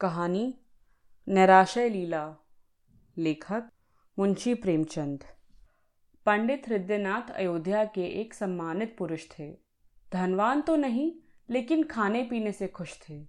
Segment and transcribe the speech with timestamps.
[0.00, 0.54] कहानी,
[1.28, 2.36] नैराशय लीला,
[3.18, 3.64] लेखक
[4.18, 5.24] मुंशी प्रेमचंद।
[6.26, 9.58] पंडित हृदयनाथ अयोध्या के एक सम्मानित पुरुष थे।
[10.12, 11.12] धनवान तो नहीं,
[11.50, 13.26] लेकिन खाने पीने से खुश थे।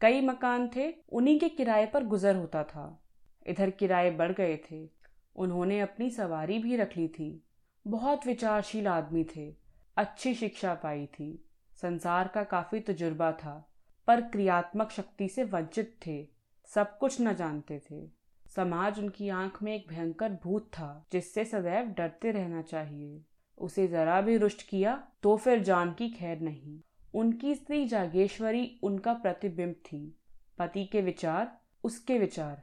[0.00, 3.02] कई मकान थे, उन्हीं के किराए पर गुजर होता था।
[3.46, 4.90] इधर किराए बढ़ गए थे,
[5.36, 7.44] उन्होंने अपनी सवारी भी रख ली थी।
[7.86, 9.56] बहुत विचारशील आदमी थे,
[9.96, 11.44] अच्छी शिक्षा पाई थी।
[11.74, 13.68] संसार का काफ़ी तजुर्बा था।
[14.12, 16.28] पर क्रियात्मक शक्ति से वंचित थे,
[16.66, 18.08] सब कुछ न जानते थे।
[18.56, 23.24] समाज उनकी आँख में एक भयंकर भूत था, जिससे सदैव डरते रहना चाहिए।
[23.58, 26.80] उसे जरा भी रुष्ट किया तो फिर जान की खैर नहीं।
[27.14, 30.18] उनकी स्त्री जागेश्वरी उनका प्रतिबिंब थी।
[30.58, 32.62] पति के विचार, उसके विचार,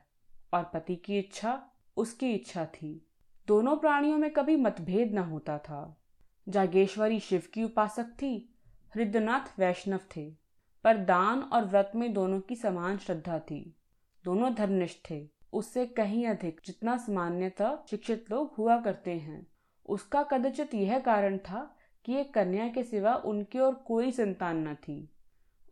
[0.54, 1.64] और पति की इच्छा,
[1.98, 3.08] उसकी इच्छा थी।
[3.48, 6.02] दोनों प्राणियों में कभी मतभेद न होता था।
[6.50, 8.54] जागेश्वरी शिव की उपासक थी
[8.96, 10.39] हृदयनाथ वैष्णव थे।
[10.84, 13.76] पर दान और व्रत में दोनों की समान श्रद्धा थी।
[14.26, 19.48] दोनों धर्मनिष्ठ थे। उससे कहीं अधिक जितना सामान्यतः शिक्षित लोग हुआ करते हैं।
[19.86, 24.76] उसका कदाचित यह कारण था कि एक कन्या के सिवा उनकी और कोई संतान न
[24.76, 25.10] थी।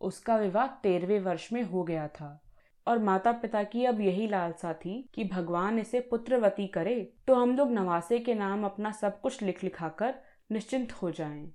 [0.00, 2.42] उसका विवाह तेरहवें वर्ष में हो गया था
[2.86, 7.56] और माता पिता की अब यही लालसा थी कि भगवान इसे पुत्रवती करे तो हम
[7.56, 10.14] लोग नवासे के नाम अपना सब कुछ लिख लिखा कर
[10.52, 11.46] निश्चिंत हो जाएँ।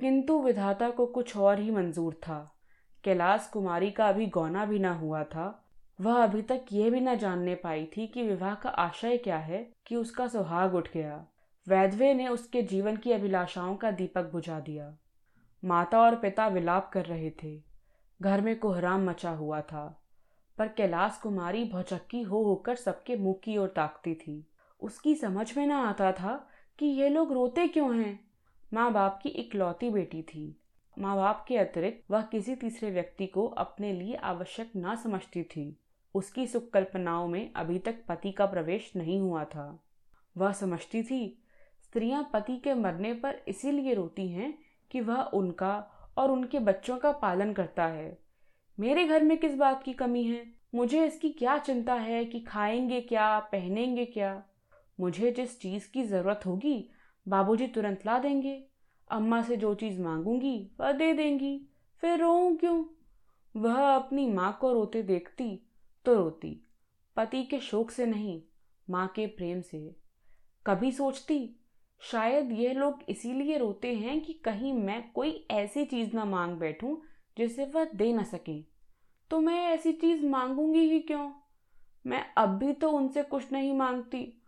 [0.00, 2.55] किंतु विधाता को कुछ और ही मंजूर था।
[3.06, 5.64] कैलाश कुमारी का अभी गौना भी न हुआ था,
[6.00, 9.72] वह अभी तक ये भी न जानने पाई थी कि विवाह का आशय क्या है
[9.86, 11.26] कि उसका सुहाग उठ गया।
[11.68, 14.96] वैधवे ने उसके जीवन की अभिलाषाओं का दीपक बुझा दिया।
[15.64, 17.62] माता और पिता विलाप कर रहे थे।
[18.22, 20.02] घर में कोहराम मचा हुआ था।
[20.58, 24.46] पर कैलाश कुमारी भौचक्की हो होकर सबके मुँह की ओर ताकती थी।
[24.80, 26.48] उसकी समझ में ना आता था
[26.78, 28.20] कि ये लोग रोते क्यों हैं?
[28.72, 30.60] माँ बाप की इकलौती बेटी थी।
[30.98, 35.80] माँ बाप के अतिरिक्त वह किसी तीसरे व्यक्ति को अपने लिए आवश्यक न समझती थी।
[36.14, 39.84] उसकी सुख कल्पनाओं में अभी तक पति का प्रवेश नहीं हुआ था।
[40.36, 41.42] वह समझती थी,
[41.82, 44.58] स्त्रियाँ पति के मरने पर इसीलिए रोती हैं
[44.90, 48.18] कि वह उनका और उनके बच्चों का पालन करता है।
[48.80, 50.46] मेरे घर में किस बात की कमी है?
[50.74, 54.44] मुझे इसकी क्या चिंता है कि खाएँगे क्या, पहनेंगे क्या?
[55.00, 56.90] मुझे जिस चीज़ की ज़रूरत होगी,
[57.28, 58.66] बाबूजी तुरंत ला देंगे।
[59.10, 61.68] अम्मा से जो चीज़ मांगूँगी, वह दे देंगी।
[62.00, 62.84] फिर रो क्यों?
[63.56, 65.68] वह अपनी माँ को रोते देखती
[66.04, 66.66] तो रोती,
[67.16, 68.42] पति के शोक से नहीं,
[68.90, 69.96] माँ के प्रेम से।
[70.66, 71.56] कभी सोचती,
[72.00, 76.96] शायद यह लोग इसीलिए रोते हैं कि कहीं मैं कोई ऐसी चीज़ ना मांग बैठूं
[77.38, 78.60] जिसे वह दे ना सके।
[79.30, 81.32] तो मैं ऐसी चीज़ मांगूँगी ही क्यों?
[82.06, 84.42] मैं अब भी तो उनसे कुछ नहीं मांगती।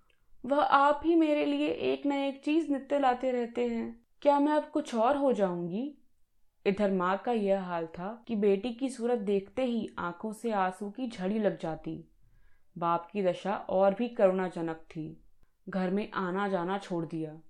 [0.46, 4.52] वह आप ही मेरे लिए एक न एक चीज़ नित्य लाते रहते हैं। क्या मैं
[4.52, 5.98] अब कुछ और हो जाऊँगी?
[6.66, 10.90] इधर माँ का यह हाल था कि बेटी की सूरत देखते ही आँखों से आँसू
[10.90, 12.10] की झड़ी लग जाती।
[12.78, 15.24] बाप की दशा और भी करुणाजनक थी।
[15.68, 17.40] घर में आना जाना छोड़ दिया।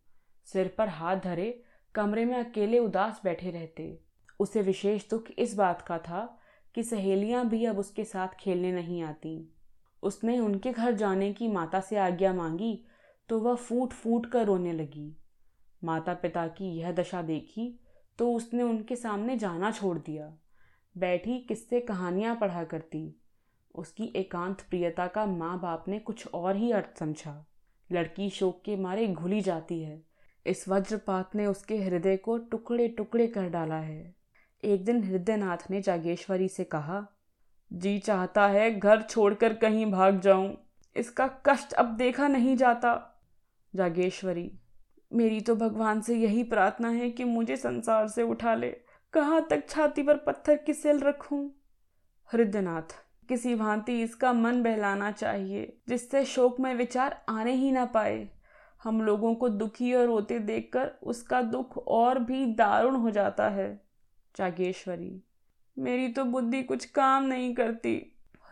[0.44, 1.62] सिर पर हाथ धरे
[1.94, 4.00] कमरे में अकेले उदास बैठे रहते।
[4.40, 6.38] उसे विशेष दुख इस बात का था
[6.74, 9.54] कि सहेलियाँ भी अब उसके साथ खेलने नहीं आती।
[10.02, 12.84] उसने उनके घर जाने की माता से आज्ञा मांगी
[13.28, 15.17] तो वह फूट फूट कर रोने लगी।
[15.82, 17.80] माता पिता की यह दशा देखी
[18.18, 20.32] तो उसने उनके सामने जाना छोड़ दिया।
[20.96, 23.20] बैठी किससे कहानियाँ पढ़ा करती।
[23.74, 27.44] उसकी एकांत प्रियता का माँ बाप ने कुछ और ही अर्थ समझा।
[27.90, 30.02] लड़की शोक के मारे घुली जाती है।
[30.46, 34.14] इस वज्रपात ने उसके हृदय को टुकड़े टुकड़े कर डाला है।
[34.64, 37.06] एक दिन हृदयनाथ ने जागेश्वरी से कहा,
[37.72, 40.56] जी चाहता है घर छोड़कर कहीं भाग जाऊँ।
[40.96, 42.92] इसका कष्ट अब देखा नहीं जाता।
[43.74, 44.50] जागेश्वरी
[45.12, 48.68] मेरी तो भगवान से यही प्रार्थना है कि मुझे संसार से उठा ले।
[49.14, 51.50] कहाँ तक छाती पर पत्थर की सिल रखूँ?
[52.30, 52.94] हृदयनाथ
[53.28, 58.28] किसी भांति इसका मन बहलाना चाहिए, जिससे शोक में विचार आने ही ना पाए।
[58.82, 63.68] हम लोगों को दुखी और रोते देखकर उसका दुख और भी दारुण हो जाता है।
[64.34, 65.22] जागेश्वरी,
[65.76, 68.00] मेरी तो बुद्धि कुछ काम नहीं करती।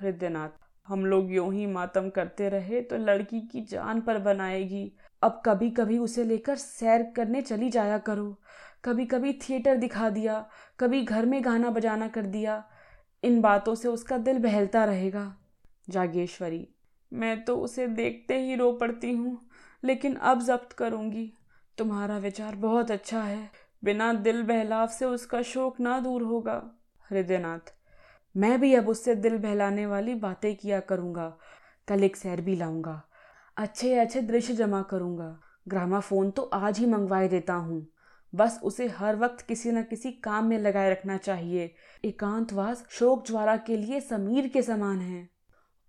[0.01, 4.91] हृदयनाथ हम लोग यूँ ही मातम करते रहे तो लड़की की जान पर बनाएगी।
[5.23, 8.37] अब कभी कभी उसे लेकर सैर करने चली जाया करो।
[8.85, 10.45] कभी कभी थिएटर दिखा दिया,
[10.79, 12.63] कभी घर में गाना बजाना कर दिया।
[13.23, 15.33] इन बातों से उसका दिल बहलता रहेगा।
[15.91, 16.67] जागेश्वरी,
[17.13, 19.39] मैं तो उसे देखते ही रो पड़ती हूँ,
[19.83, 21.33] लेकिन अब जब्त करूँगी।
[21.79, 23.51] तुम्हारा विचार बहुत अच्छा है।
[23.83, 26.63] बिना दिल बहलाव से उसका शोक ना दूर होगा।
[27.11, 27.73] हृदयनाथ,
[28.35, 31.29] मैं भी अब उससे दिल बहलाने वाली बातें किया करूँगा।
[31.89, 33.03] कल एक सैर भी लाऊँगा।
[33.57, 37.87] अच्छे अच्छे दृश्य जमा करूँगा। ग्रामाफोन तो आज ही मंगवाए देता हूँ।
[38.35, 41.75] बस उसे हर वक्त किसी न किसी काम में लगाए रखना चाहिए।
[42.05, 45.29] एकांतवास शोक ज्वाला के लिए समीर के समान है।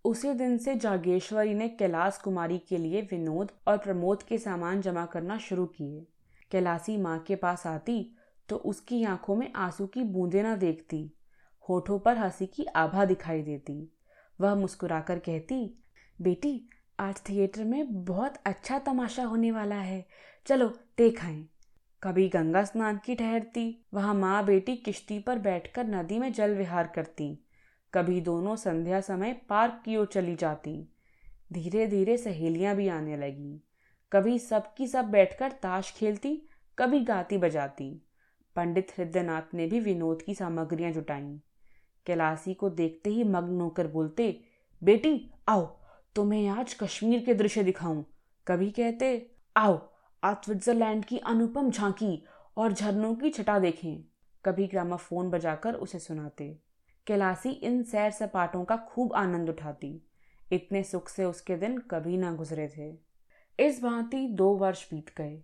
[0.05, 5.05] उसी दिन से जागेश्वरी ने कैलाश कुमारी के लिए विनोद और प्रमोद के सामान जमा
[5.05, 6.05] करना शुरू किए।
[6.51, 8.15] कैलासी माँ के पास आती
[8.49, 11.11] तो उसकी आँखों में आँसू की बूंदें ना देखती।
[11.69, 13.93] होठों पर हँसी की आभा दिखाई देती।
[14.41, 15.83] वह मुस्कुराकर कहती,
[16.21, 20.05] बेटी आज थिएटर में बहुत अच्छा तमाशा होने वाला है।
[20.45, 20.67] चलो
[20.97, 21.45] देख आए
[22.03, 26.87] कभी गंगा स्नान की ठहरती वहाँ माँ बेटी किश्ती पर बैठकर नदी में जल विहार
[26.87, 27.45] करती।
[27.93, 30.89] कभी दोनों संध्या समय पार्क की ओर चली जाती।
[31.53, 33.63] धीरे धीरे सहेलियाँ भी आने लगी।
[34.11, 36.41] कभी सबकी सब बैठकर ताश खेलती,
[36.77, 38.05] कभी गाती बजाती।
[38.55, 41.41] पंडित हृदयनाथ ने भी विनोद की सामग्रियाँ जुटाई।
[42.05, 44.41] कैलासी को देखते ही मग्न होकर बोलते,
[44.83, 45.76] बेटी, आओ
[46.17, 48.05] तुम्हें आज कश्मीर के दृश्य दिखाऊँ।
[48.47, 49.89] कभी कहते, आओ,
[50.23, 52.23] आज स्विट्जरलैंड की अनुपम झांकी
[52.57, 54.03] और झरनों की छटा देखें।
[54.45, 56.59] कभी ग्रामा ग्रामाफोन बजाकर उसे सुनाते।
[57.07, 60.07] कैलासी इन सैर सपाटों का खूब आनंद उठाती।
[60.51, 62.99] इतने सुख से उसके दिन कभी ना गुजरे थे।
[63.65, 65.43] इस भांति दो वर्ष बीत गए।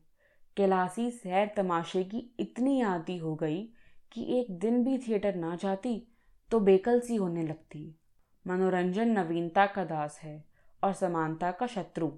[0.57, 3.69] कैलासी सैर तमाशे की इतनी आदि हो गई
[4.11, 6.07] कि एक दिन भी थिएटर ना जाती
[6.51, 7.99] तो बेकल सी होने लगती।
[8.47, 10.52] मनोरंजन नवीनता का दास है।
[10.83, 12.11] और समानता का शत्रु।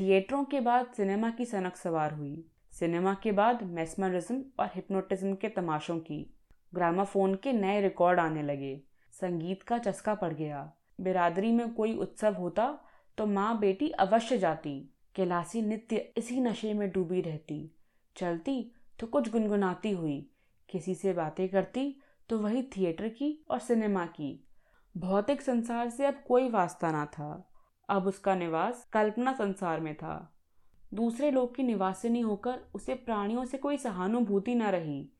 [0.00, 5.48] थिएटरों के बाद सिनेमा की सनक सवार हुई। सिनेमा के बाद मेस्मरिज्म और हिप्नोटिज्म के
[5.48, 6.34] तमाशों की।
[6.74, 8.80] ग्रामाफोन के नए रिकॉर्ड आने लगे।
[9.12, 12.78] संगीत का चस्का पड़ गया। बिरादरी में कोई उत्सव होता
[13.18, 17.74] तो माँ बेटी अवश्य जाती। कैलासी नित्य इसी नशे में डूबी रहती।
[18.16, 20.30] चलती तो कुछ गुनगुनाती हुई।
[20.68, 24.48] किसी से बातें करती तो वही थिएटर की और सिनेमा की।
[24.96, 27.48] भौतिक संसार से अब कोई वास्ता ना था।
[27.88, 30.32] अब उसका निवास कल्पना संसार में था।
[30.94, 35.10] दूसरे लोग की निवासिनी होकर उसे प्राणियों से कोई सहानुभूति न रही।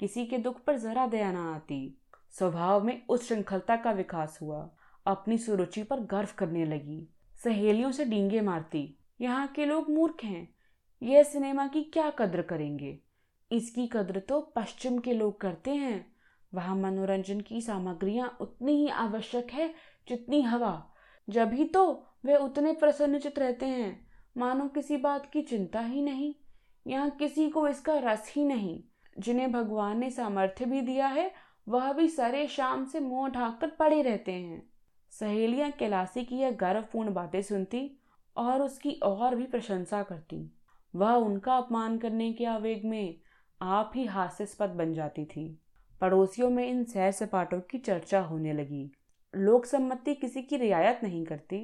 [0.00, 1.98] किसी के दुख पर जरा दया न आती।
[2.30, 4.70] स्वभाव में उस श्रृंखलता का विकास हुआ।
[5.06, 7.08] अपनी सुरुचि पर गर्व करने लगी।
[7.44, 10.54] सहेलियों से डींगे मारती। यहाँ के लोग मूर्ख हैं।
[11.02, 12.98] यह सिनेमा की क्या कद्र करेंगे?
[13.52, 16.12] इसकी कद्र तो पश्चिम के लोग करते हैं।
[16.54, 19.74] वहाँ मनोरंजन की सामग्रियाँ उतनी ही आवश्यक है
[20.08, 20.91] जितनी हवा।
[21.28, 26.34] जब ही तो वे उतने प्रसन्नचित रहते हैं, मानो किसी बात की चिंता ही नहीं,
[26.86, 28.82] यहाँ किसी को इसका रस ही नहीं।
[29.18, 31.32] जिन्हें भगवान ने सामर्थ्य भी दिया है,
[31.68, 34.70] वह भी सरे शाम से मुँह ढाक कर पड़े रहते हैं।
[35.10, 37.98] सहेलियाँ कैलासी की यह गर्वपूर्ण बातें सुनती
[38.36, 40.56] और उसकी और भी प्रशंसा करती।
[40.94, 43.20] वह उनका अपमान करने के आवेग में
[43.62, 45.60] आप ही हास्यास्पद बन जाती थी।
[46.00, 48.92] पड़ोसियों में इन सैर सपाटों की चर्चा होने लगी।
[49.34, 51.58] लोक सम्मति किसी की रियायत नहीं करती।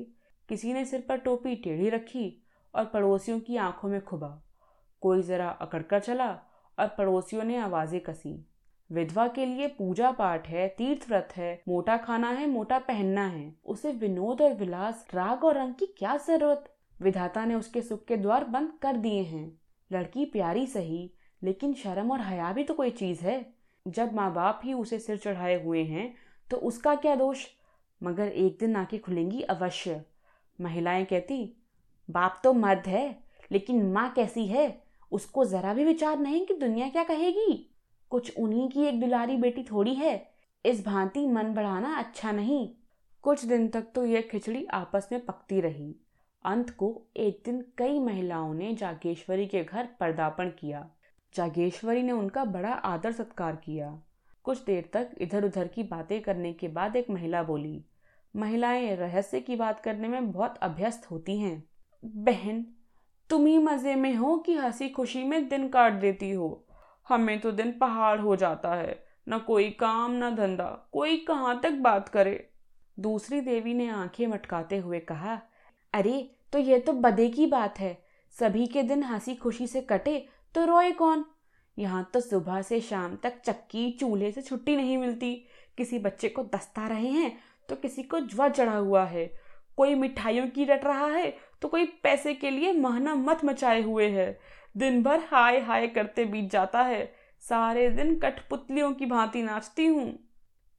[0.49, 2.43] किसी ने सिर पर टोपी टेढ़ी रखी
[2.75, 4.43] और पड़ोसियों की आँखों में खुबा।
[5.03, 6.31] कोई जरा अकड़कर चला
[6.79, 8.47] और पड़ोसियों ने आवाज़ें कसी।
[8.91, 13.55] विधवा के लिए पूजा पाठ है तीर्थ व्रत है, मोटा खाना है, मोटा पहनना है।
[13.65, 16.73] उसे विनोद और विलास, राग और रंग की क्या ज़रूरत?
[17.03, 19.61] विधाता ने उसके सुख के द्वार बंद कर दिए हैं।
[19.91, 21.11] लड़की प्यारी सही,
[21.43, 23.55] लेकिन शर्म और हया भी तो कोई चीज़ है।
[23.87, 26.15] जब माँ बाप ही उसे सिर चढ़ाए हुए हैं
[26.51, 27.47] तो उसका क्या दोष?
[28.03, 30.05] मगर एक दिन आँखें खुलेंगी अवश्य।
[30.61, 31.63] महिलाएँ कहती,
[32.11, 33.21] बाप तो मर्द है,
[33.53, 34.83] लेकिन माँ कैसी है?
[35.13, 37.75] उसको जरा भी विचार नहीं कि दुनिया क्या कहेगी।
[38.11, 40.31] कुछ उन्हीं की एक दुलारी बेटी थोड़ी है।
[40.67, 42.71] इस भांति मन बढ़ाना अच्छा नहीं।
[43.23, 45.97] कुछ दिन तक तो यह खिचड़ी आपस में पकती रही।
[46.45, 50.91] अंत को एक दिन कई महिलाओं ने जागेश्वरी के घर पर्दापण किया।
[51.35, 54.03] जागेश्वरी ने उनका बड़ा आदर सत्कार किया।
[54.49, 57.85] कुछ देर तक इधर उधर की बातें करने के बाद एक महिला बोली,
[58.37, 61.65] महिलाएँ रहस्य की बात करने में बहुत अभ्यस्त होती हैं।
[62.05, 62.65] बहन,
[63.31, 66.67] तुम ही मज़े में हो कि हँसी खुशी में दिन काट देती हो।
[67.09, 71.73] हमें तो दिन पहाड़ हो जाता है, न कोई काम, न धंधा, कोई कहाँ तक
[71.73, 72.51] बात करे?
[73.01, 75.41] दूसरी देवी ने आँखें मटकाते हुए कहा,
[75.95, 77.97] अरे तो ये तो बदे की बात है।
[78.39, 81.25] सभी के दिन हँसी खुशी से कटे तो रोए कौन?
[81.79, 85.35] यहाँ तो सुबह से शाम तक चक्की चूल्हे से छुट्टी नहीं मिलती।
[85.79, 87.37] किसी बच्चे को दस्ता रहे हैं
[87.69, 89.27] तो किसी को ज्वा चढ़ा हुआ है।
[89.79, 91.31] कोई मिठाइयों की रट रहा है
[91.63, 94.39] तो कोई पैसे के लिए महना मत मचाए हुए है।
[94.75, 97.05] दिन भर हाय हाय करते बीत जाता है।
[97.43, 100.13] सारे दिन कठपुतलियों की भांति नाचती हूँ।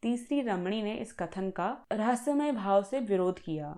[0.04, 3.76] तीसरी रमणी ने इस कथन का रहस्यमय भाव से विरोध किया।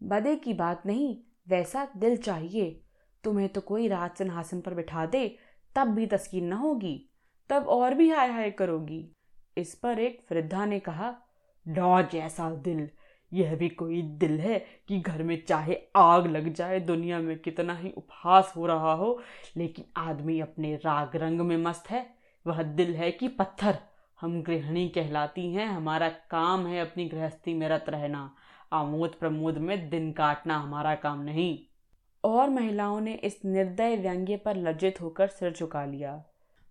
[0.00, 1.16] बदे की बात नहीं,
[1.48, 2.80] वैसा दिल चाहिए।
[3.24, 5.26] तुम्हें तो कोई राज सिंहासन पर बिठा दे
[5.74, 7.10] तब भी तस्कीन न होगी,
[7.48, 9.12] तब और भी हाय हाय करोगी।
[9.56, 11.14] इस पर एक वृद्धा ने कहा,
[11.68, 12.88] डॉ जैसा दिल,
[13.32, 17.76] यह भी कोई दिल है कि घर में चाहे आग लग जाए, दुनिया में कितना
[17.76, 19.22] ही उपहास हो रहा हो,
[19.56, 22.14] लेकिन आदमी अपने राग रंग में मस्त है।
[22.46, 23.78] वह दिल है कि पत्थर।
[24.20, 28.34] हम गृहिणी कहलाती हैं, हमारा काम है अपनी गृहस्थी में रत रहना।
[28.72, 31.69] आमोद प्रमोद में दिन काटना हमारा काम नहीं।
[32.24, 36.24] और महिलाओं ने इस निर्दय व्यंग्य पर लज्जित होकर सिर झुका लिया।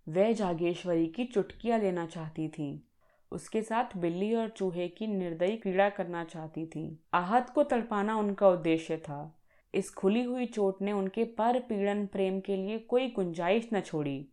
[0.08, 2.86] वह जागेश्वरी की चुटकियाँ लेना चाहती थी।
[3.32, 8.48] उसके साथ बिल्ली और चूहे की निर्दयी क्रीड़ा करना चाहती थी। आहत को तड़पाना उनका
[8.48, 9.36] उद्देश्य था।
[9.74, 14.28] इस खुली हुई चोट ने उनके पर पीड़न प्रेम के लिए कोई गुंजाइश न छोड़ी।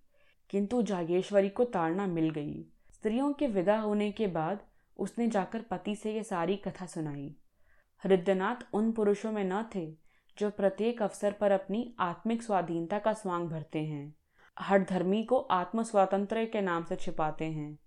[0.50, 4.60] किंतु जागेश्वरी को ताड़ना मिल गई। स्त्रियों के विदा होने के बाद
[4.98, 7.36] उसने जाकर पति से ये सारी कथा सुनाई।
[8.04, 10.07] हृदयनाथ उन पुरुषों में न थे
[10.40, 14.16] जो प्रत्येक अवसर पर अपनी आत्मिक स्वाधीनता का स्वांग भरते हैं।
[14.60, 17.80] हर धर्मी को आत्म स्वातंत्र के नाम से छिपाते हैं।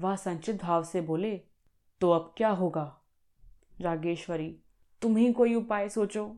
[0.00, 1.40] वह संचित भाव से बोले
[2.00, 3.02] तो अब क्या होगा?
[3.80, 4.58] रागेश्वरी
[5.02, 6.36] तुम ही कोई उपाय सोचो?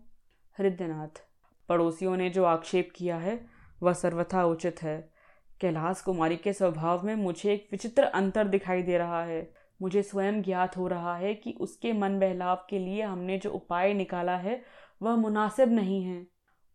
[0.59, 1.23] हृदयनाथ
[1.69, 3.47] पड़ोसियों ने जो आक्षेप किया है,
[3.83, 5.13] वह सर्वथा उचित है।
[5.61, 10.43] कैलाश कुमारी के स्वभाव में मुझे एक विचित्र अंतर दिखाई दे रहा है। मुझे स्वयं
[10.43, 14.63] ज्ञात हो रहा है कि उसके मन बहलाव के लिए हमने जो उपाय निकाला है
[15.05, 16.27] वह मुनासिब नहीं है।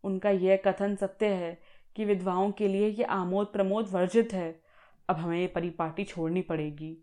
[0.04, 1.58] उनका यह कथन सत्य है
[1.96, 4.60] कि विधवाओं के लिए यह आमोद प्रमोद वर्जित है।
[5.08, 6.96] अब हमें ये परिपाटी छोड़नी पड़ेगी।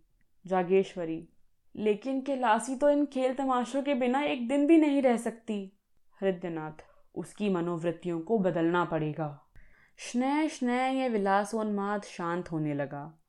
[0.45, 1.27] जागेश्वरी,
[1.75, 5.77] लेकिन कैलासी तो इन खेल तमाशों के बिना एक दिन भी नहीं रह सकती।
[6.21, 9.29] हृदयनाथ उसकी मनोवृत्तियों को बदलना पड़ेगा।
[9.97, 13.19] स्नेह स्नेह यह विलासोन्माद शांत होने लगा।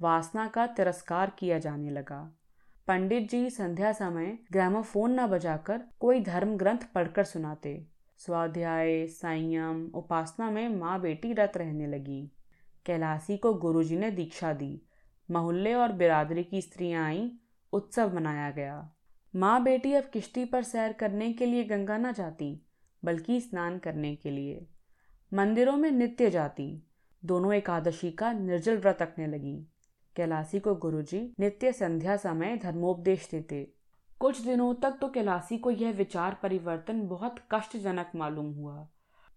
[0.00, 2.39] वासना का तिरस्कार किया जाने लगा।
[2.90, 7.86] पंडित जी संध्या समय ग्रामोफोन न बजाकर कोई धर्म ग्रंथ पढ़कर सुनाते।
[8.18, 12.32] स्वाध्याय, संयम, उपासना में माँ बेटी रत रहने लगी।
[12.86, 14.82] कैलासी को गुरुजी ने दीक्षा दी।
[15.30, 17.32] मोहल्ले और बिरादरी की स्त्रियाँ आई,
[17.72, 18.92] उत्सव मनाया गया।
[19.36, 22.66] माँ बेटी अब किश्ती पर सैर करने के लिए गंगा न जाती,
[23.04, 24.66] बल्कि स्नान करने के लिए।
[25.34, 26.82] मंदिरों में नित्य जाती।
[27.24, 29.69] दोनों एकादशी का निर्जल व्रत रखने लगी।
[30.20, 33.72] कैलासी को गुरुजी नित्य संध्या समय धर्मोपदेश देते।
[34.20, 38.88] कुछ दिनों तक तो कैलासी को यह विचार परिवर्तन बहुत कष्टजनक मालूम हुआ,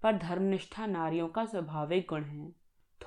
[0.03, 2.51] पर धर्मनिष्ठा नारियों का स्वाभाविक गुण है।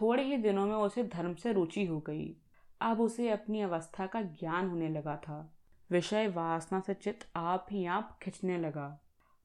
[0.00, 2.36] थोड़े ही दिनों में उसे धर्म से रुचि हो गई।
[2.80, 5.54] अब उसे अपनी अवस्था का ज्ञान होने लगा था।
[5.90, 9.00] विषय वासना से चित्त आप ही आप खिंचने लगा।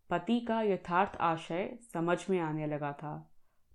[0.10, 3.31] पति का यथार्थ आशय समझ में आने लगा था।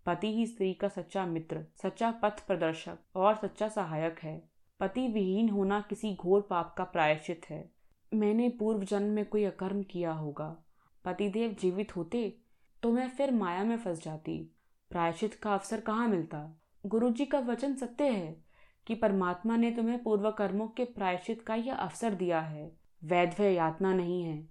[0.06, 4.48] पति ही स्त्री का सच्चा मित्र, सच्चा पथ प्रदर्शक और सच्चा सहायक है।
[4.80, 7.70] पति विहीन होना किसी घोर पाप का प्रायश्चित है।
[8.14, 10.56] मैंने पूर्व जन्म में कोई अकर्म किया होगा।
[11.04, 12.38] पतिदेव जीवित होते
[12.82, 14.54] तो मैं फिर माया में फंस जाती।
[14.90, 16.60] प्रायश्चित का अवसर कहाँ मिलता?
[16.86, 18.44] गुरु जी का वचन सत्य है
[18.86, 23.94] कि परमात्मा ने तुम्हें पूर्व कर्मों के प्रायश्चित का यह अवसर दिया है। वैध यातना
[23.94, 24.48] नहीं है।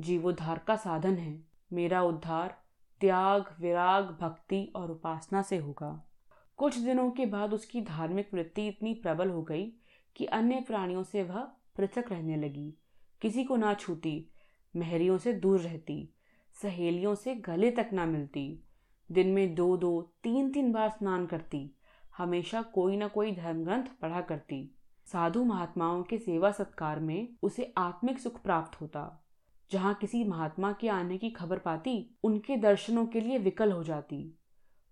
[0.00, 2.61] जीवोद्धार का साधन है। मेरा उद्धार
[3.02, 6.08] त्याग, विराग, भक्ति और उपासना से होगा।
[6.56, 9.72] कुछ दिनों के बाद उसकी धार्मिक वृत्ति इतनी प्रबल हो गई
[10.16, 11.40] कि अन्य प्राणियों से वह
[11.76, 12.74] पृथक रहने लगी।
[13.20, 14.30] किसी को ना छूती,
[14.76, 16.14] महरियों से दूर रहती,
[16.62, 18.64] सहेलियों से गले तक ना मिलती।
[19.12, 21.76] दिन में दो दो, तीन तीन बार स्नान करती,
[22.16, 24.74] हमेशा कोई ना कोई धर्म ग्रंथ पढ़ा करती।
[25.06, 29.21] साधु महात्माओं के सेवा सत्कार में उसे आत्मिक सुख प्राप्त होता।
[29.70, 34.38] जहाँ किसी महात्मा के आने की खबर पाती, उनके दर्शनों के लिए विकल हो जाती।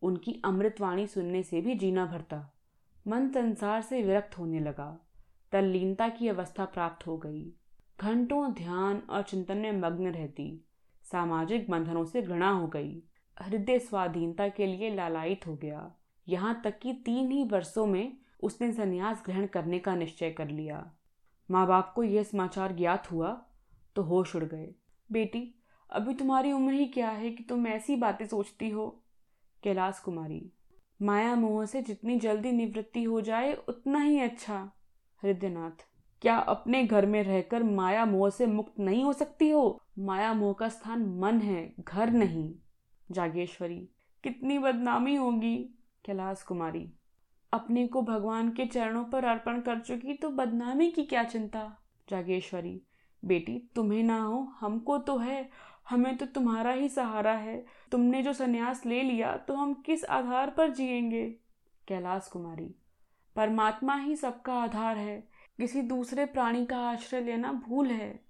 [0.03, 2.57] उनकी अमृतवाणी सुनने से भी जीना भरता।
[3.07, 5.07] मन संसार से विरक्त होने लगा।
[5.53, 7.53] तल्लीनता की अवस्था प्राप्त हो गई।
[8.00, 10.65] घंटों ध्यान और चिंतन में मग्न रहती।
[11.03, 13.03] सामाजिक बंधनों से घृणा हो गई।
[13.41, 15.95] हृदय स्वाधीनता के लिए लालायित हो गया।
[16.29, 20.93] यहाँ तक कि तीन ही वर्षों में उसने संन्यास ग्रहण करने का निश्चय कर लिया।
[21.50, 23.47] माँ बाप को यह समाचार ज्ञात हुआ
[23.97, 24.75] तो होश उड़ गए।
[25.12, 25.54] बेटी,
[25.90, 29.04] अभी तुम्हारी उम्र ही क्या है कि तुम ऐसी बातें सोचती हो?
[29.62, 30.52] कैलाश कुमारी।
[31.02, 34.73] माया मोह से जितनी जल्दी निवृत्ति हो जाए, उतना ही अच्छा
[35.23, 35.87] हृदयनाथ
[36.23, 39.82] क्या अपने घर में रहकर माया मोह से मुक्त नहीं हो सकती हो?
[39.99, 42.54] माया मोह का स्थान मन है, घर नहीं।
[43.11, 43.88] जागेश्वरी।
[44.23, 45.56] कितनी बदनामी होगी,
[46.04, 46.92] कैलाश कुमारी।
[47.52, 51.76] अपने को भगवान के चरणों पर अर्पण कर चुकी तो बदनामी की क्या चिंता?
[52.11, 52.82] जागेश्वरी।
[53.23, 55.49] बेटी, तुम्हें ना हो, हमको तो है।
[55.91, 60.50] हमें तो तुम्हारा ही सहारा है। तुमने जो संन्यास ले लिया तो हम किस आधार
[60.50, 61.25] पर जिएँगे?
[61.89, 62.75] कैलाश कुमारी,
[63.37, 65.21] परमात्मा ही सबका आधार है।
[65.59, 68.21] किसी दूसरे प्राणी का आश्रय लेना भूल है।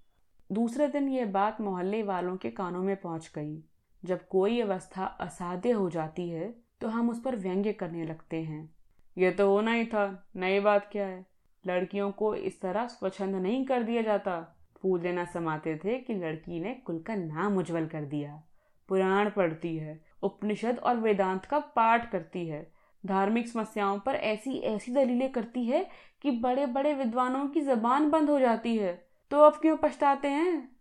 [0.50, 3.62] दूसरे दिन यह बात मोहल्ले वालों के कानों में पहुँच गई।
[4.02, 8.68] जब कोई अवस्था असाध्य हो जाती है तो हम उस पर व्यंग्य करने लगते हैं।
[9.16, 11.26] यह तो होना ही था, नई बात क्या है?
[11.64, 16.60] लड़कियों को इस तरह स्वच्छंद नहीं कर दिया जाता। फूल देना समाते थे कि लड़की
[16.60, 18.42] ने कुल का नाम उज्जवल कर दिया।
[18.88, 22.72] पुराण पढ़ती है, उपनिषद और वेदांत का पाठ करती है।
[23.06, 25.88] धार्मिक समस्याओं पर ऐसी ऐसी दलीलें करती है
[26.22, 30.76] कि बड़े बड़े विद्वानों की जबान बंद हो जाती है। तो अब क्यों पछताते हैं?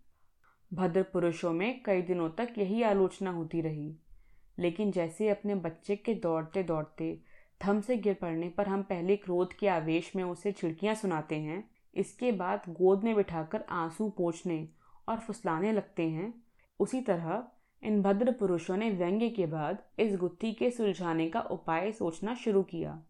[0.73, 3.97] भद्र पुरुषों में कई दिनों तक यही आलोचना होती रही।
[4.59, 7.21] लेकिन जैसे अपने बच्चे के दौड़ते दौड़ते
[7.65, 11.69] थम से गिर पड़ने पर हम पहले क्रोध के आवेश में उसे छिड़कियाँ सुनाते हैं
[11.95, 14.67] इसके बाद गोद में बिठाकर आँसू पोछने
[15.07, 16.33] और फुसलाने लगते हैं।
[16.79, 17.43] उसी तरह
[17.83, 22.63] इन भद्र पुरुषों ने व्यंग्य के बाद इस गुत्थी के सुलझाने का उपाय सोचना शुरू
[22.63, 23.01] किया।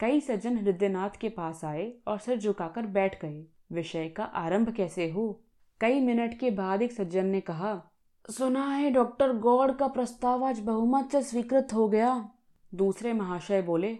[0.00, 5.10] कई सज्जन हृदयनाथ के पास आए और सिर झुकाकर बैठ गए। विषय का आरंभ कैसे
[5.10, 5.42] हो?
[5.80, 7.82] कई मिनट के बाद एक सज्जन ने कहा,
[8.30, 12.30] सुना है डॉक्टर गौड़ का प्रस्ताव आज बहुमत से स्वीकृत हो गया।
[12.74, 13.98] दूसरे महाशय बोले,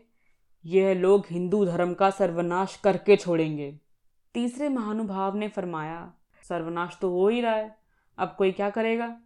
[0.66, 3.80] यह लोग हिंदू धर्म का सर्वनाश करके छोड़ेंगे।
[4.36, 6.12] तीसरे महानुभाव ने फरमाया,
[6.48, 7.76] सर्वनाश तो हो ही रहा है।
[8.18, 9.16] अब कोई क्या करेगा?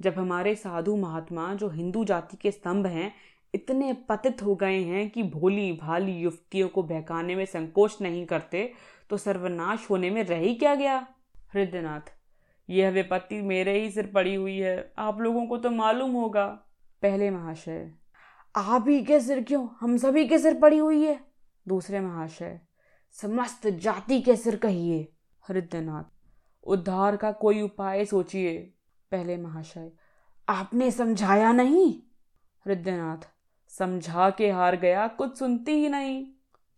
[0.00, 3.14] जब हमारे साधु महात्मा जो हिंदू जाति के स्तंभ हैं,
[3.54, 8.72] इतने पतित हो गए हैं कि भोली भाली युवतियों को बहकाने में संकोच नहीं करते
[9.10, 11.06] तो सर्वनाश होने में रह ही क्या गया?
[11.54, 12.14] हृदयनाथ,
[12.70, 16.46] यह विपत्ति मेरे ही सिर पड़ी हुई है। आप लोगों को तो मालूम होगा।
[17.02, 17.92] पहले महाशय।
[18.56, 19.68] आप ही के सिर क्यों?
[19.80, 21.20] हम सभी के सिर पड़ी हुई है।
[21.68, 22.60] दूसरे महाशय
[23.12, 25.12] समस्त जाति के सिर कहिए।
[25.48, 26.04] हृदयनाथ
[26.64, 28.58] उद्धार का कोई उपाय सोचिए,
[29.10, 29.92] पहले महाशय।
[30.48, 32.02] आपने समझाया नहीं?
[32.66, 33.28] हृदयनाथ
[33.68, 36.26] समझा के हार गया, कुछ सुनती ही नहीं।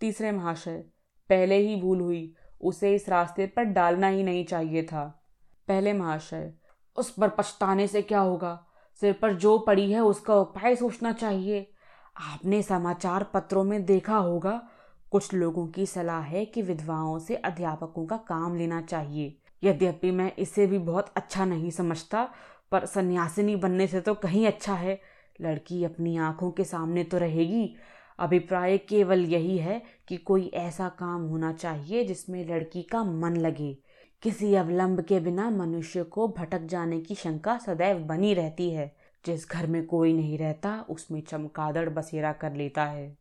[0.01, 0.85] तीसरे महाशय,
[1.29, 5.25] पहले ही भूल हुई, उसे इस रास्ते पर डालना ही नहीं चाहिए था।
[5.69, 6.55] पहले महाशय,
[6.97, 8.67] उस पर पछताने से क्या होगा?
[9.01, 11.73] सिर पर जो पड़ी है, उसका उपाय सोचना चाहिए।
[12.17, 14.69] आपने समाचार पत्रों में देखा होगा
[15.12, 20.33] कुछ लोगों की सलाह है कि विधवाओं से अध्यापकों का काम लेना चाहिए। यद्यपि मैं
[20.38, 22.28] इसे भी बहुत अच्छा नहीं समझता,
[22.71, 25.00] पर सन्यासिनी बनने से तो कहीं अच्छा है।
[25.40, 27.75] लड़की अपनी आँखों के सामने तो रहेगी।
[28.19, 33.78] अभिप्राय केवल यही है कि कोई ऐसा काम होना चाहिए जिसमें लड़की का मन लगे।
[34.23, 39.50] किसी अवलंब के बिना मनुष्य को भटक जाने की शंका सदैव बनी रहती है। जिस
[39.50, 43.18] घर में कोई नहीं रहता, उसमें चमकादड़ बसेरा कर लेता है।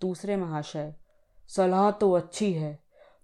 [0.00, 0.94] दूसरे महाशय
[1.56, 2.78] सलाह तो अच्छी है।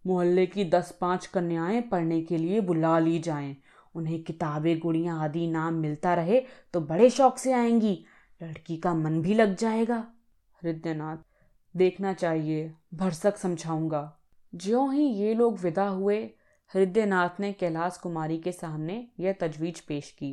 [0.06, 3.56] मोहल्ले की दस पाँच कन्याएँ पढ़ने के लिए बुला ली जाएँ।
[3.94, 6.40] उन्हें किताबें, गुड़ियाँ आदि नाम मिलता रहे
[6.74, 8.04] तो बड़े शौक से आएँगी।
[8.40, 10.04] लड़की का मन भी लग जाएगा।
[10.62, 11.16] हृदयनाथ
[11.74, 14.18] देखना चाहिए, भरसक समझाऊँगा।
[14.52, 16.18] ज्यों ही ये लोग विदा हुए
[16.74, 20.32] हृदयनाथ ने कैलाश कुमारी के सामने यह तजवीज पेश की।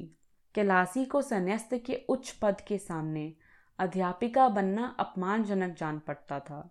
[0.56, 3.34] कैलासी को संन्यास्त के उच्च पद के सामने
[3.80, 6.70] अध्यापिका बनना अपमानजनक जान पड़ता था।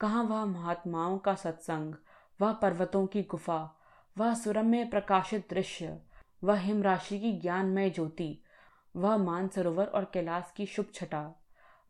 [0.00, 1.94] कहाँ वह महात्माओं का सत्संग,
[2.40, 3.80] वह पर्वतों की गुफा,
[4.18, 6.02] वह सुरम्य प्रकाशित दृश्य,
[6.44, 8.42] वह हिमराशि की ज्ञानमय ज्योति,
[8.96, 11.42] वह मानसरोवर और कैलाश की शुभ छटा,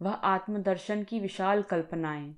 [0.03, 2.37] वह आत्मदर्शन की विशाल कल्पनाएँ,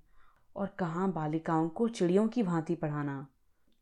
[0.56, 3.26] और कहाँ बालिकाओं को चिड़ियों की भांति पढ़ाना।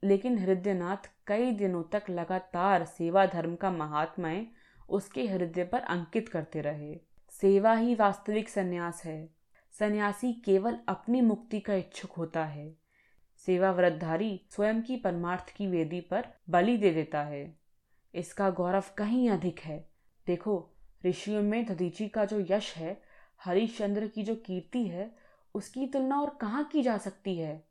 [0.05, 4.47] लेकिन हृदयनाथ कई दिनों तक लगातार सेवा धर्म का महात्मय
[4.89, 9.38] उसके हृदय पर अंकित करते रहे। सेवा ही वास्तविक संन्यास है।
[9.71, 12.77] सन्यासी केवल अपनी मुक्ति का इच्छुक होता है।
[13.47, 17.59] सेवा व्रतधारी स्वयं की परमार्थ की वेदी पर बलि दे देता है।
[18.15, 19.91] इसका गौरव कहीं अधिक है।
[20.27, 20.71] देखो,
[21.07, 23.03] ऋषियों में दधीची का जो यश है,
[23.45, 25.17] हरिश्चंद्र की जो कीर्ति है,
[25.55, 27.69] उसकी तुलना और कहाँ की जा सकती है?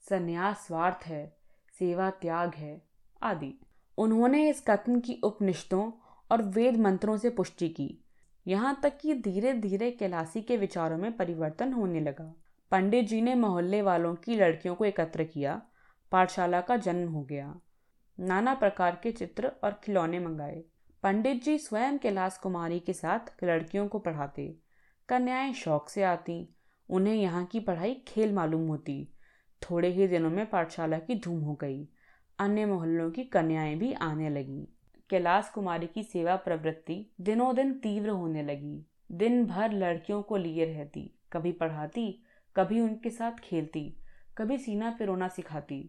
[0.00, 1.36] संन्यास स्वार्थ है
[1.78, 2.82] सेवा त्याग है,
[3.22, 3.60] आदि।
[3.98, 5.92] उन्होंने इस कथन की उपनिषदों
[6.30, 7.98] और वेद मंत्रों से पुष्टि की।
[8.46, 12.34] यहाँ तक कि धीरे धीरे कैलासी के विचारों में परिवर्तन होने लगा।
[12.70, 15.62] पंडित जी ने मोहल्ले वालों की लड़कियों को एकत्र किया।
[16.12, 17.60] पाठशाला का जन्म हो गया।
[18.20, 20.64] नाना प्रकार के चित्र और खिलौने मंगाए।
[21.02, 24.58] पंडित जी स्वयं कैलाश कुमारी के साथ लड़कियों को पढ़ाते।
[25.08, 26.54] कन्याएँ शौक से आती।
[26.88, 29.12] उन्हें यहाँ की पढ़ाई खेल मालूम होती।
[29.62, 31.88] थोड़े ही दिनों में पाठशाला की धूम हो गई।
[32.38, 34.68] अन्य मोहल्लों की कन्याएँ भी आने लगी।
[35.10, 40.64] कैलाश कुमारी की सेवा प्रवृत्ति दिनों दिन तीव्र होने लगी। दिन भर लड़कियों को लिए
[40.64, 42.22] रहती। कभी पढ़ाती,
[42.56, 43.82] कभी उनके साथ खेलती,
[44.38, 45.80] कभी सीना पिरोना सिखाती।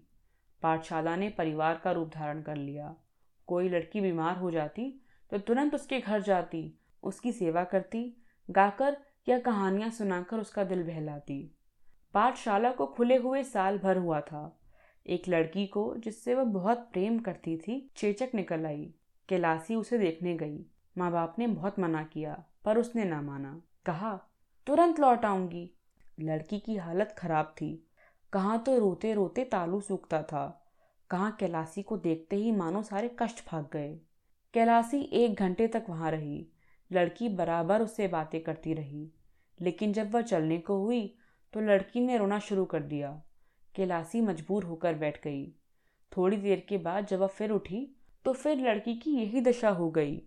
[0.61, 2.95] पाठशाला ने परिवार का रूप धारण कर लिया।
[3.47, 8.03] कोई लड़की बीमार हो जाती तो तुरंत उसके घर जाती। उसकी सेवा करती,
[8.49, 8.97] गाकर
[9.29, 11.55] या कहानियाँ सुनाकर उसका दिल बहलाती।
[12.13, 14.59] पाठशाला को खुले हुए साल भर हुआ था।
[15.05, 18.93] एक लड़की को, जिससे वह बहुत प्रेम करती थी, चेचक निकल आई।
[19.31, 20.65] कैलासी उसे देखने गई।
[20.97, 24.21] माँ बाप ने बहुत मना किया, पर उसने ना माना। कहा,
[24.67, 25.71] तुरंत लौट आऊँगी।
[26.19, 27.87] लड़की की हालत खराब थी।
[28.33, 30.65] कहाँ तो रोते रोते तालू सूखता था।
[31.09, 33.99] कहाँ कैलासी को देखते ही मानो सारे कष्ट भाग गए।
[34.53, 36.47] कैलासी एक घंटे तक वहाँ रही।
[36.91, 39.11] लड़की बराबर उससे बातें करती रही।
[39.61, 41.17] लेकिन जब वह चलने को हुई
[41.53, 43.23] तो लड़की ने रोना शुरू कर दिया।
[43.75, 45.55] कैलासी मजबूर होकर बैठ गई।
[46.17, 49.91] थोड़ी देर के बाद जब वह फिर उठी तो फिर लड़की की यही दशा हो
[49.91, 50.21] गई।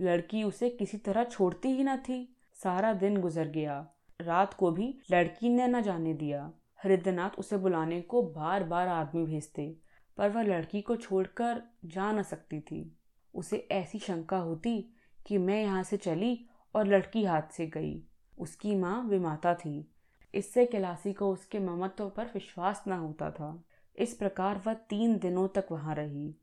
[0.00, 3.88] लड़की उसे किसी तरह छोड़ती ही न थी। सारा दिन गुजर गया।
[4.20, 6.52] रात को भी लड़की ने न जाने दिया।
[6.84, 9.76] हृदयनाथ उसे बुलाने को बार बार आदमी भेजते,
[10.16, 12.96] पर वह लड़की को छोड़कर जा न सकती थी।
[13.34, 14.94] उसे ऐसी शंका होती
[15.26, 18.04] कि मैं यहाँ से चली और लड़की हाथ से गई।
[18.38, 19.90] उसकी माँ विमाता थी।
[20.34, 23.64] इससे कैलासी को उसके ममत्व पर विश्वास न होता था।
[23.96, 26.34] इस प्रकार वह तीन दिनों तक वहाँ रही।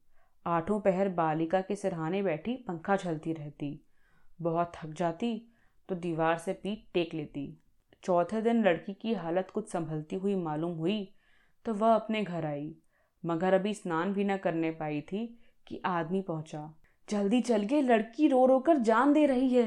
[0.47, 3.79] आठों पहर बालिका के सिरहाने बैठी, पंखा झलती रहती।
[4.41, 5.51] बहुत थक जाती
[5.89, 7.62] तो दीवार से पीठ टेक लेती।
[8.03, 11.13] चौथे दिन लड़की की हालत कुछ संभलती हुई मालूम हुई
[11.65, 12.75] तो वह अपने घर आई।
[13.25, 15.25] मगर अभी स्नान भी न करने पाई थी
[15.67, 16.73] कि आदमी पहुँचा।
[17.10, 19.65] जल्दी चल गए लड़की रो रो कर जान दे रही है।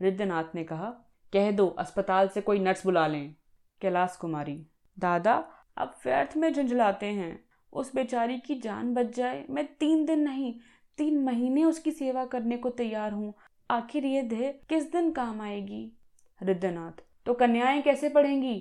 [0.00, 0.90] रिद्धनाथ ने कहा,
[1.32, 3.34] कह दो, अस्पताल से कोई नर्स बुला लें।
[3.80, 4.66] कैलाश कुमारी,
[4.98, 5.34] दादा,
[5.76, 10.54] अब व्यर्थ में झुंझलाते हैं। उस बेचारी की जान बच जाए। मैं तीन दिन नहीं,
[10.98, 13.32] तीन महीने उसकी सेवा करने को तैयार हूँ।
[13.70, 15.92] आखिर ये देह किस दिन काम आएगी?
[16.40, 18.58] रिद्धनाथ तो कन्याएँ कैसे पढ़ेंगी?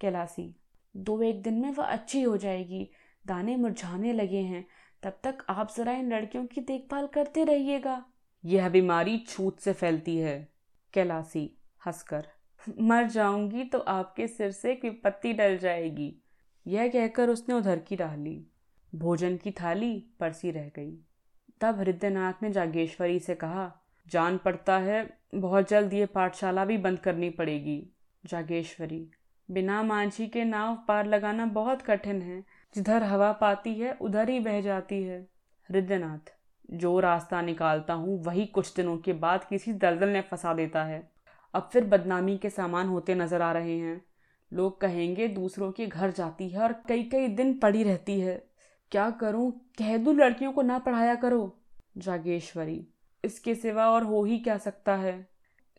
[0.00, 0.54] कैलासी,
[0.96, 2.88] दो एक दिन में वह अच्छी हो जाएगी।
[3.26, 4.66] दाने मुरझाने लगे हैं।
[5.02, 8.04] तब तक आप जरा इन लड़कियों की देखभाल करते रहिएगा।
[8.44, 10.48] यह बीमारी छूत से फैलती है।
[10.92, 11.50] कैलासी,
[11.86, 12.26] हंसकर,
[12.80, 16.14] मर जाऊँगी तो आपके सिर से एक विपत्ति डल जाएगी।
[16.66, 18.46] यह कहकर उसने उधर की राह ली।
[18.94, 20.98] भोजन की थाली परसी रह गई।
[21.60, 23.72] तब हृदयनाथ ने जागेश्वरी से कहा,
[24.08, 27.90] जान पड़ता है, बहुत जल्द ये पाठशाला भी बंद करनी पड़ेगी।
[28.26, 29.10] जागेश्वरी,
[29.50, 34.40] बिना मांझी के नाव पार लगाना बहुत कठिन है। जिधर हवा पाती है, उधर ही
[34.40, 35.28] बह जाती है।
[35.70, 36.32] हृदयनाथ
[36.70, 41.10] जो रास्ता निकालता हूँ, वही कुछ दिनों के बाद किसी दलदल ने फंसा देता है।
[41.54, 44.04] अब फिर बदनामी के सामान होते नज़र आ रहे हैं।
[44.52, 48.53] लोग कहेंगे, दूसरों के घर जाती है और कई कई दिन पड़ी रहती है।
[48.92, 49.50] क्या करूँ?
[49.78, 51.56] कह दू लड़कियों को ना पढ़ाया करो।
[51.98, 52.86] जागेश्वरी,
[53.24, 55.26] इसके सिवा और हो ही क्या सकता है?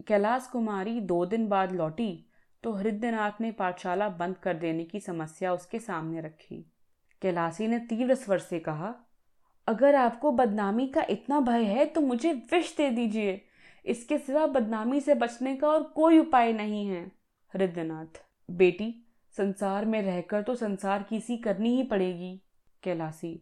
[0.08, 2.26] कैलाश कुमारी दो दिन बाद लौटी
[2.64, 6.58] तो हृदयनाथ ने पाठशाला बंद कर देने की समस्या उसके सामने रखी।
[7.22, 8.94] कैलाशी ने तीव्र स्वर से कहा,
[9.68, 13.42] अगर आपको बदनामी का इतना भय है तो मुझे विष दे दीजिए।
[13.86, 17.06] इसके सिवा बदनामी से बचने का और कोई उपाय नहीं है।
[17.54, 18.94] हृदयनाथ बेटी,
[19.36, 22.40] संसार में रहकर तो संसार की सी करनी ही पड़ेगी।
[22.86, 23.42] कैलासी।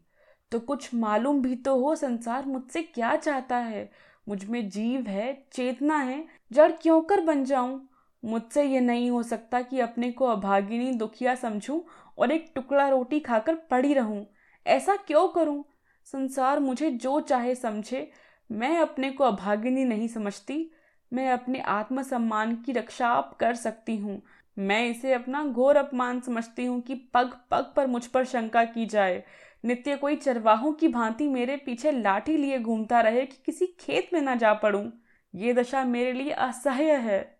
[0.51, 3.91] तो कुछ मालूम भी तो हो संसार मुझसे क्या चाहता है?
[4.29, 7.89] मुझमें जीव है, चेतना है, जड़ क्यों कर बन जाऊँ?
[8.25, 11.79] मुझसे ये नहीं हो सकता कि अपने को अभागिनी दुखिया समझूं
[12.17, 14.25] और एक टुकड़ा रोटी खाकर पड़ी रहूँ।
[14.67, 15.63] ऐसा क्यों करूँ?
[16.05, 18.09] संसार मुझे जो चाहे समझे।
[18.51, 20.71] मैं अपने को अभागिनी नहीं समझती।
[21.13, 24.21] मैं अपने आत्मसम्मान की रक्षा आप कर सकती हूँ।
[24.59, 28.85] मैं इसे अपना घोर अपमान समझती हूँ कि पग पग पर मुझ पर शंका की
[28.85, 29.23] जाए।
[29.65, 34.21] नित्य कोई चरवाहों की भांति मेरे पीछे लाठी लिए घूमता रहे कि किसी खेत में
[34.21, 34.91] ना जा पड़ूं।
[35.35, 37.39] ये दशा मेरे लिए असह्य है।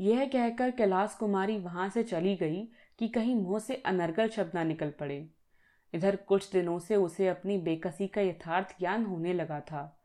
[0.00, 4.64] यह कहकर कैलाश कुमारी वहाँ से चली गई कि कहीं मुँह से अनर्गल शब्द ना
[4.64, 5.28] निकल पड़े।
[5.94, 10.02] इधर कुछ दिनों से उसे अपनी बेकसी का यथार्थ ज्ञान होने लगा था।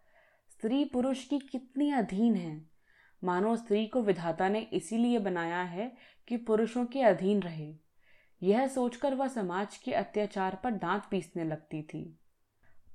[0.52, 2.75] स्त्री पुरुष की कितनी अधीन है।
[3.24, 5.92] मानो स्त्री को विधाता ने इसीलिए बनाया है
[6.28, 7.76] कि पुरुषों के अधीन रहे।
[8.42, 12.20] यह सोचकर वह समाज के अत्याचार पर दांत पीसने लगती थी।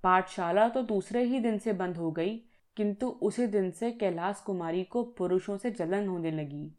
[0.03, 2.37] पाठशाला तो दूसरे ही दिन से बंद हो गई,
[2.77, 6.75] किंतु उसी दिन से कैलाश कुमारी को पुरुषों से जलन होने लगी।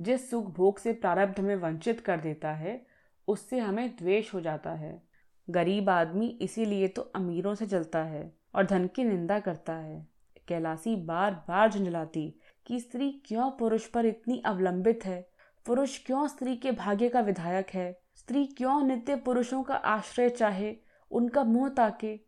[0.00, 2.86] जिस सुख भोग से प्रारब्ध में वंचित कर देता है,
[3.28, 5.02] उससे हमें द्वेष हो जाता है।
[5.50, 10.06] गरीब आदमी इसीलिए तो अमीरों से जलता है और धन की निंदा करता है।
[10.48, 15.28] कैलाशी बार बार झुंझलाती कि स्त्री क्यों पुरुष पर इतनी अवलंबित है?
[15.66, 18.00] पुरुष क्यों स्त्री के भाग्य का विधायक है?
[18.16, 20.76] स्त्री क्यों नित्य पुरुषों का आश्रय चाहे,
[21.10, 22.20] उनका मुँह ताके?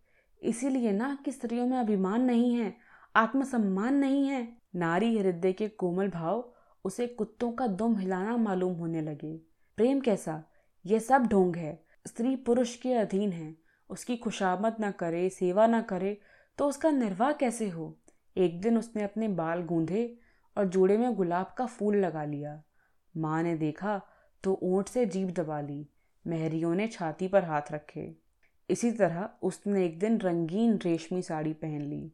[0.43, 2.77] इसीलिए ना कि स्त्रियों में अभिमान नहीं है,
[3.17, 6.53] आत्मसम्मान नहीं है। नारी हृदय के कोमल भाव,
[6.85, 9.37] उसे कुत्तों का दुम हिलाना मालूम होने लगे।
[9.77, 10.45] प्रेम कैसा?
[10.87, 13.57] ये सब ढोंग है। स्त्री पुरुष के अधीन है।
[13.91, 16.21] उसकी खुशामद न करे, सेवा न करे
[16.59, 17.99] तो उसका निर्वाह कैसे हो?
[18.37, 20.19] एक दिन उसने अपने बाल गूंधे
[20.59, 22.63] और जोड़े में गुलाब का फूल लगा लिया।
[23.17, 24.01] माँ ने देखा
[24.43, 25.89] तो ऊँट से जीप दबा ली।
[26.27, 28.17] मेहरियों ने छाती पर हाथ रखे।
[28.71, 32.13] इसी तरह उसने एक दिन रंगीन रेशमी साड़ी पहन ली।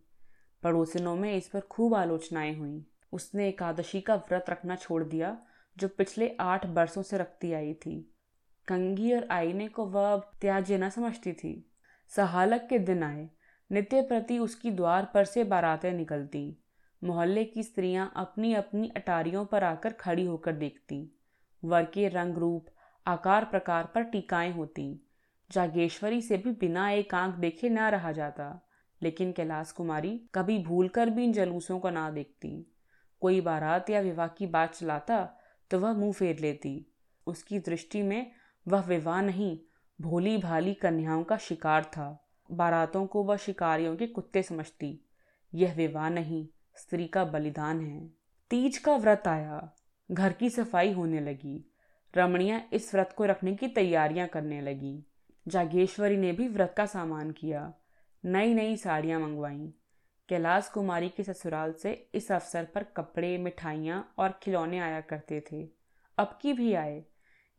[0.62, 5.38] पड़ोसिनों में इस पर खूब आलोचनाएँ हुई। उसने एकादशी का व्रत रखना छोड़ दिया,
[5.78, 8.14] जो पिछले आठ बरसों से रखती आई थी।
[8.68, 11.70] कंगी और आईने को वह अब त्याज्य न समझती थी।
[12.08, 13.30] सहालक के दिन आए।
[13.72, 16.63] नित्य प्रति उसकी द्वार पर से बारातें निकलती।
[17.04, 21.20] मोहल्ले की स्त्रियाँ अपनी अपनी अटारियों पर आकर खड़ी होकर देखती।
[21.64, 22.66] वर के रंग रूप
[23.06, 25.06] आकार प्रकार पर टीकाएँ होती।
[25.50, 28.66] जागेश्वरी से भी बिना एक आँख देखे ना रहा जाता।
[29.02, 32.74] लेकिन कैलाश कुमारी कभी भूल कर भी इन जलूसों को ना देखती।
[33.20, 35.40] कोई बारात या विवाह की बात चलाता
[35.70, 36.86] तो वह मुँह फेर लेती।
[37.26, 38.32] उसकी दृष्टि में
[38.68, 39.58] वह विवाह नहीं
[40.00, 45.00] भोली भाली कन्याओं का शिकार था। बारातों को वह शिकारियों के कुत्ते समझती।
[45.54, 48.10] यह विवाह नहीं स्त्री का बलिदान है।
[48.50, 49.76] तीज का व्रत आया।
[50.10, 51.72] घर की सफ़ाई होने लगी।
[52.16, 55.04] रमणियाँ इस व्रत को रखने की तैयारियाँ करने लगी।
[55.48, 57.74] जागेश्वरी ने भी व्रत का सामान किया।
[58.24, 59.70] नई नई साड़ियाँ मंगवाईं।
[60.28, 65.68] कैलाश कुमारी के ससुराल से इस अवसर पर कपड़े, मिठाइयाँ और खिलौने आया करते थे।
[66.18, 67.04] अब की भी आए।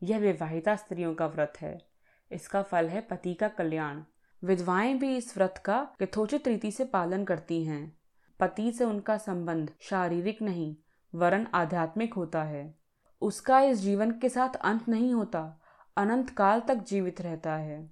[0.02, 1.88] यह विवाहिता स्त्रियों का व्रत है।
[2.32, 4.02] इसका फल है पति का कल्याण।
[4.44, 7.95] विधवाएँ भी इस व्रत का यथोचित रीति से पालन करती हैं।
[8.40, 10.76] पति से उनका संबंध शारीरिक नहीं,
[11.14, 12.78] वरन आध्यात्मिक होता है।
[13.20, 15.60] उसका इस जीवन के साथ अंत नहीं होता,
[15.96, 17.90] अनंत काल तक जीवित रहता है।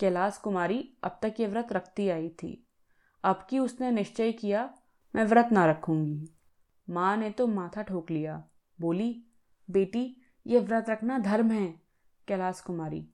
[0.00, 2.66] कैलाश कुमारी अब तक ये व्रत रखती आई थी।
[3.24, 4.74] अब की उसने निश्चय किया,
[5.14, 6.28] मैं व्रत ना रखूँगी।
[6.90, 8.44] माँ ने तो माथा ठोक लिया,
[8.80, 9.24] बोली,
[9.70, 11.74] बेटी, ये व्रत रखना धर्म है।
[12.28, 13.08] कैलाश कुमारी,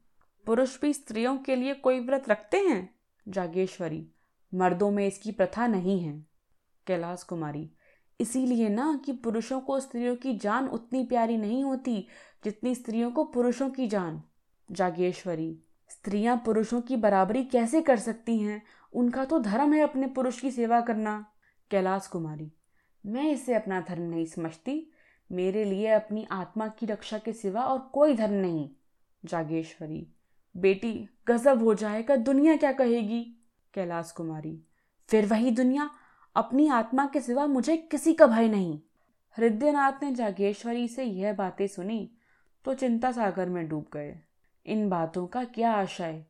[0.46, 2.94] पुरुष भी स्त्रियों के लिए कोई व्रत रखते हैं?
[3.28, 4.08] जागेश्वरी,
[4.54, 6.29] मर्दों में इसकी प्रथा नहीं है।
[6.90, 7.70] कैलाश कुमारी।
[8.20, 12.07] इसीलिए ना कि पुरुषों को स्त्रियों की जान उतनी प्यारी नहीं होती
[12.44, 14.22] जितनी स्त्रियों को पुरुषों की जान।
[14.68, 18.62] जागेश्वरी, स्त्रियाँ पुरुषों की बराबरी कैसे कर सकती हैं?
[18.92, 21.14] उनका तो धर्म है अपने पुरुष की सेवा करना।
[21.70, 22.50] कैलाश कुमारी,
[23.05, 24.92] मैं इसे अपना धर्म नहीं समझती।
[25.31, 28.68] मेरे लिए अपनी आत्मा की रक्षा के सिवा और कोई धर्म नहीं।
[29.24, 30.07] जागेश्वरी,
[30.55, 33.22] बेटी, गजब हो जाएगा, दुनिया क्या कहेगी?
[33.74, 34.62] कैलाश कुमारी,
[35.09, 35.90] फिर वही दुनिया?
[36.36, 38.78] अपनी आत्मा के सिवा मुझे किसी का भय नहीं।
[39.36, 42.10] हृदयनाथ ने जागेश्वरी से यह बातें सुनी
[42.64, 44.14] तो चिंता सागर में डूब गए।
[44.66, 46.24] इन बातों का क्या आशय?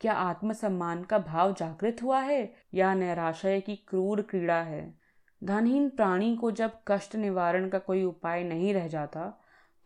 [0.00, 4.94] क्या आत्मसम्मान का भाव जागृत हुआ है, या निराशय की क्रूर क्रीड़ा है?
[5.42, 9.32] धनहीन प्राणी को जब कष्ट निवारण का कोई उपाय नहीं रह जाता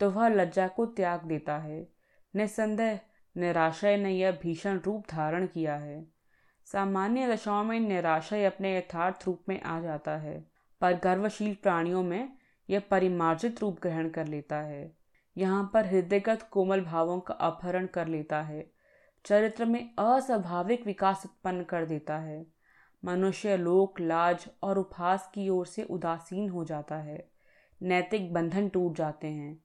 [0.01, 1.87] तो वह लज्जा को त्याग देता है।
[2.35, 2.99] निसंदेह
[3.37, 6.14] निराशय ने यह भीषण रूप धारण किया है।
[6.65, 10.47] सामान्य दशाओं में निराशय अपने यथार्थ रूप में आ जाता है,
[10.81, 12.37] पर गर्वशील प्राणियों में
[12.71, 14.97] यह परिमार्जित रूप ग्रहण कर लेता है।
[15.37, 18.71] यहाँ पर हृदयगत कोमल भावों का अपहरण कर लेता है।
[19.25, 22.47] चरित्र में अस्वाभाविक विकास उत्पन्न कर देता है।
[23.05, 27.31] मनुष्य लोक, लाज और उपहास की ओर से उदासीन हो जाता है।
[27.83, 29.65] नैतिक बंधन टूट जाते हैं।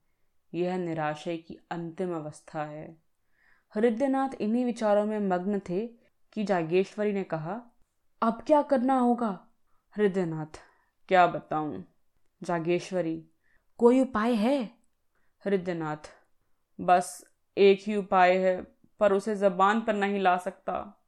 [0.54, 2.98] यह निराशय की अंतिम अवस्था है।
[3.76, 7.62] हृदयनाथ इन्हीं विचारों में मग्न थे कि जागेश्वरी ने कहा,
[8.22, 9.48] अब क्या करना होगा?
[9.98, 10.60] हृदयनाथ,
[11.08, 11.86] क्या बताऊँ?
[12.44, 13.26] जागेश्वरी,
[13.78, 14.64] कोई उपाय है?
[15.46, 16.12] हृदयनाथ,
[16.82, 17.26] बस
[17.58, 18.68] एक ही उपाय है,
[19.00, 20.99] पर उसे जबान पर नहीं ला सकता।